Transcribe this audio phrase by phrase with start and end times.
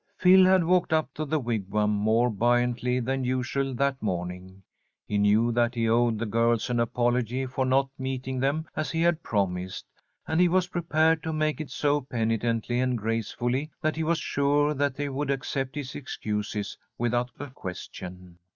[0.17, 4.63] Phil had walked up to the Wigwam more buoyantly than usual that morning.
[5.05, 9.03] He knew that he owed the girls an apology for not meeting them as he
[9.03, 9.85] had promised,
[10.27, 14.73] and he was prepared to make it so penitently and gracefully that he was sure
[14.73, 18.39] that they would accept his excuses without a question.